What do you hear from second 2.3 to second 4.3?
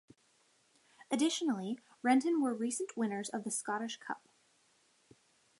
were recent winners of the Scottish Cup.